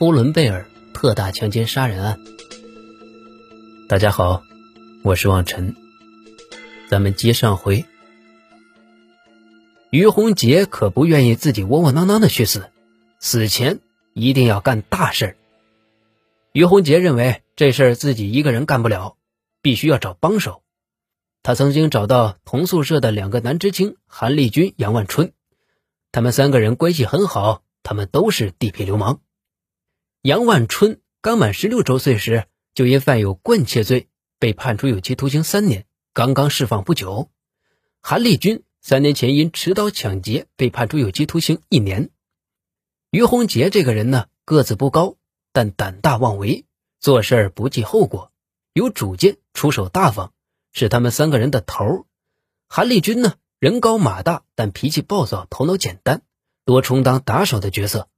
[0.00, 2.18] 呼伦贝尔特大强奸杀人案。
[3.86, 4.42] 大家好，
[5.02, 5.76] 我是望尘。
[6.88, 7.84] 咱们接上回，
[9.90, 12.70] 于洪杰可不愿意自己窝窝囊囊的去死，
[13.18, 13.80] 死前
[14.14, 15.36] 一定要干大事。
[16.52, 19.18] 于洪杰认为这事儿自己一个人干不了，
[19.60, 20.62] 必须要找帮手。
[21.42, 25.34] 他曾经找到同宿舍的两个男知青韩立军、杨万春，
[26.10, 29.20] 他们三个人关系很好，他们都是地痞流氓。
[30.22, 37.30] 杨万春刚满十六周岁时，就因犯有棍窃罪被判处有期徒刑三年，刚刚释放不久。
[38.02, 42.10] 韩立军三年前因持刀抢劫被判处有期徒刑一年。
[43.10, 45.16] 于洪杰这个人呢，个子不高，
[45.54, 46.66] 但胆大妄为，
[46.98, 48.30] 做事不计后果，
[48.74, 50.34] 有主见，出手大方。
[50.74, 52.04] 是他们三个人的头
[52.68, 56.20] 韩立军呢，人高马大，但脾气暴躁，头脑简单，
[56.66, 58.09] 多充当打手的角色。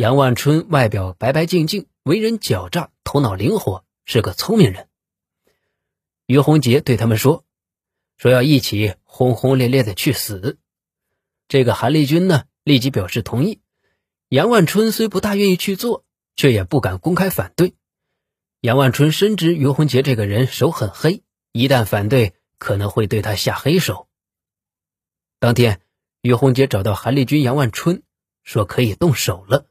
[0.00, 4.88] 杨万春外表白白净净，为人狡诈，头脑灵活，是个聪明人。
[6.24, 7.44] 于洪杰对他们说
[8.16, 10.58] ：“说要一起轰轰烈烈的去死。”
[11.48, 13.60] 这个韩立军呢，立即表示同意。
[14.30, 17.74] 杨万春虽不大愿意去做，却也不敢公开反对。
[18.62, 21.22] 杨万春深知于洪杰这个人手很黑。
[21.52, 24.08] 一旦反对，可能会对他下黑手。
[25.38, 25.82] 当天，
[26.22, 28.02] 于洪杰找到韩立军、杨万春，
[28.42, 29.66] 说可以动手了。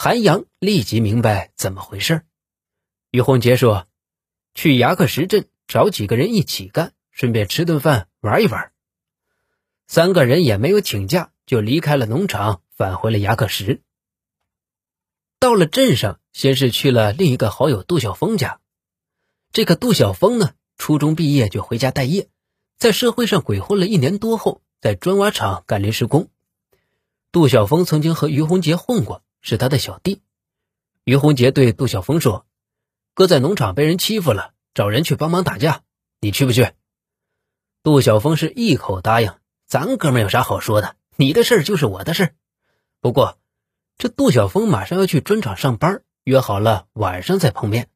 [0.00, 2.22] 韩阳立即明白怎么回事。
[3.10, 3.88] 于洪杰说
[4.54, 8.70] ：“去牙克石镇找几个人一起干，顺便吃顿饭玩一玩。”
[9.88, 13.82] 三个人也没有请假，就离开了农场，返回了牙克石。
[15.40, 18.60] 到了镇上，先是去了另一个好友杜晓峰家。
[19.50, 20.52] 这个杜晓峰呢？
[20.76, 22.28] 初中毕业就回家待业，
[22.76, 26.30] 在社会上鬼混了一年多后，在砖瓦厂干临时工。
[27.32, 30.20] 杜晓峰曾经和于洪杰混过，是他的小弟。
[31.04, 32.46] 于洪杰对杜晓峰说
[33.14, 35.80] ：“哥在农场被人欺负了，找人去帮忙打架，
[36.20, 36.72] 你去不去？”
[37.82, 39.32] 杜晓峰是一口答应。
[39.66, 40.96] 咱哥们有啥好说的？
[41.16, 42.34] 你的事就是我的事
[43.00, 43.38] 不过，
[43.96, 47.88] 这杜晓峰马上要去砖厂上班，约好了晚上再碰面。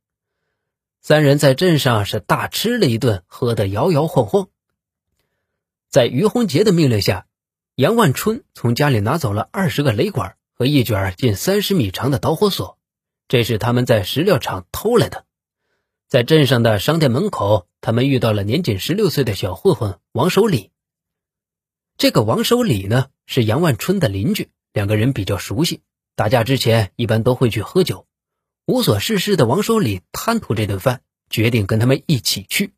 [1.03, 4.49] 三人在镇上是大吃了一顿，喝得摇摇晃晃。
[5.91, 7.27] 在于洪杰的命令下，
[7.75, 12.79] 杨万春从家里拿走了二十个雷管和一卷近三十米长的导火索，
[13.29, 15.27] 这是他们在石料厂偷来的。
[16.09, 20.71] 在镇上的商店门口，他们遇到了年仅十六岁的小混混王守礼。
[21.97, 25.83] 这个王守礼呢，是杨万春的邻居，两个人比较熟悉，
[26.15, 28.07] 打架之前一般都会去喝酒。
[28.67, 32.75] 无所事事的王守礼贪图这顿饭，决定跟他们一起去。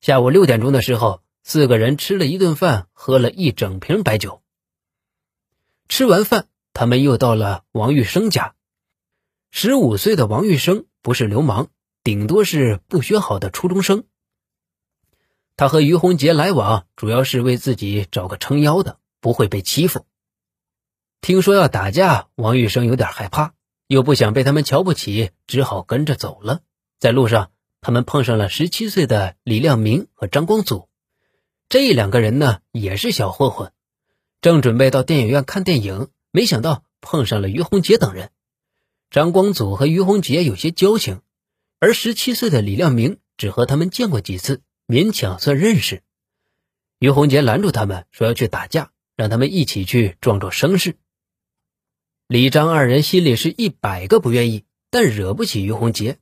[0.00, 4.42] 下午六点钟的时候，四个人吃了一顿饭，喝了一整瓶白酒。
[5.88, 8.54] 吃完饭，他们又到了王玉生家。
[9.50, 11.68] 十五岁的王玉生不是流氓，
[12.02, 14.04] 顶多是不学好的初中生。
[15.56, 20.06] 他和于洪杰来往，主要是为自己找个撑腰的，不会被欺负。
[21.20, 23.54] 听说要打架，王玉生有点害怕。
[23.88, 26.60] 又不想被他们瞧不起，只好跟着走了。
[26.98, 27.50] 在路上，
[27.82, 30.88] 他们碰上了十七岁的李亮明和张光祖，
[31.68, 33.70] 这两个人呢也是小混混，
[34.40, 38.32] 正准备到电影院看电影，没想到碰上了于洪杰等人。
[39.10, 41.20] 张光祖和于洪杰有些交情，
[41.78, 46.02] 而十七岁的李亮明只和他们见过几次，勉强算认识。
[46.98, 50.96] 于洪杰拦住他们，说要去打架，让他们一起去壮壮声势。
[52.26, 56.18] 李张二人心里是一百个不愿意，但惹不起于洪杰，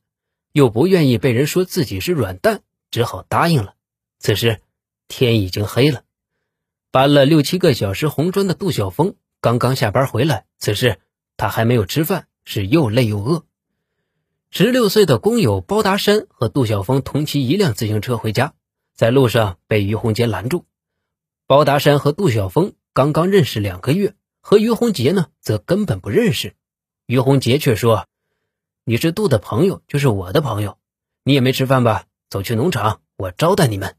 [0.50, 3.76] 又不愿意被人说自己是软蛋，只好答应了。
[4.18, 4.60] 此时
[5.06, 6.02] 天已经黑了，
[6.90, 10.98] 搬了六七个小时红砖的杜晓峰刚刚下班回来，此时
[11.36, 13.44] 他还没有吃饭，是又累又饿。
[14.50, 18.54] 十六岁的工友包达山和杜晓峰同骑一辆自行车回家，
[18.94, 20.66] 在路上被于洪杰拦住。
[21.46, 24.14] 包达山和杜晓峰刚刚认识两个月。
[24.42, 26.54] 和于洪杰呢，则根本不认识。
[27.04, 28.06] 于洪杰却说
[28.84, 30.78] ：“你是杜的朋友，就是我的朋友。
[31.24, 32.06] 你也没吃饭吧？
[32.30, 33.96] 走去农场，我招待你们。”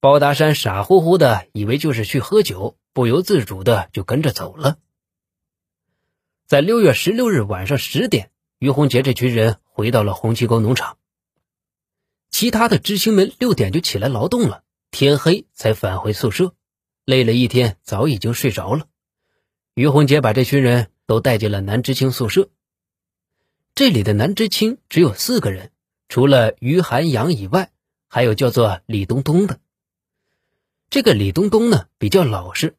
[0.00, 4.78] 包达山傻乎乎的以为就是去喝酒，不由自主的就跟着走了。
[6.46, 10.98] 在六月十六日晚上十点，于洪杰这群人回到了红旗沟农场。
[12.30, 16.54] 其他的知青们六点就起来劳动了，天黑才返回宿舍。
[17.04, 18.86] 累了一天，早已经睡着了。
[19.74, 22.50] 于洪杰把这群人都带进了男知青宿舍。
[23.74, 25.70] 这里的男知青只有四个人，
[26.08, 27.72] 除了于寒阳以外，
[28.08, 29.60] 还有叫做李东东的。
[30.88, 32.76] 这个李东东呢，比较老实，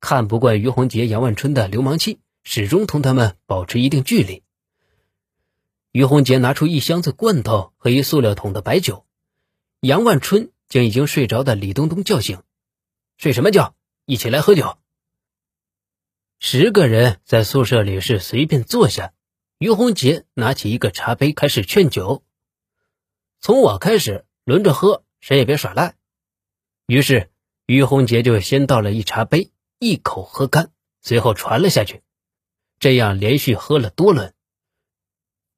[0.00, 4.42] 看不惯于洪杰、杨万春的流氓气，始终同他们保持一定距离。
[5.92, 9.06] 于洪杰拿出一箱子罐头和一塑料桶的白酒，
[9.80, 12.42] 杨万春将已经睡着的李东东叫醒
[13.18, 13.74] ：“睡什么觉？
[14.06, 14.78] 一起来喝酒。”
[16.40, 19.12] 十个人在宿舍里是随便坐下，
[19.58, 22.24] 于洪杰拿起一个茶杯开始劝酒
[23.40, 25.96] ：“从我开始，轮着喝，谁也别耍赖。”
[26.86, 27.30] 于是
[27.66, 29.50] 于洪杰就先倒了一茶杯，
[29.82, 32.02] 一口喝干，随后传了下去，
[32.80, 34.34] 这样连续喝了多轮。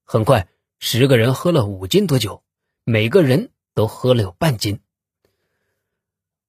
[0.04, 0.48] 很快，
[0.78, 2.44] 十个人喝了五斤多酒，
[2.84, 4.78] 每个人都喝了有半斤。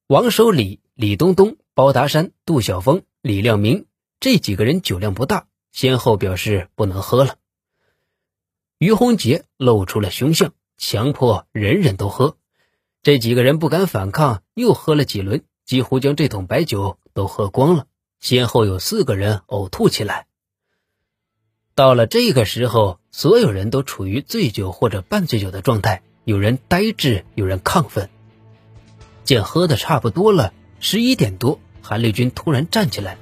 [0.06, 3.86] 王守礼、李东东、包达山、杜晓峰、李亮明
[4.20, 7.38] 这几个人酒量不大，先后表示不能喝了。
[8.78, 12.36] 于洪杰露出了凶相，强迫人人都喝。
[13.02, 17.86] 这几个人不敢反抗，又喝了几轮，几乎将这桶白酒都喝光了。
[18.20, 20.26] 先后有四个人呕吐起来。
[21.74, 28.10] 到了这个时候，所有人都处于醉酒或者半醉酒的状态，有人呆滞，有人亢奋。
[29.24, 33.18] 见喝的差不多了，十一点多，韩立军突然站起来，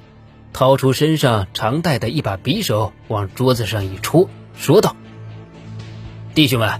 [0.53, 4.95] 掏出身上常带的一把匕首，往桌子上一戳，说道
[6.35, 6.79] ：“弟兄们，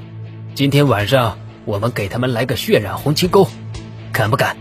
[0.56, 3.48] 今天晚上我们给他们来个血染红旗沟，
[4.12, 4.56] 敢不敢？”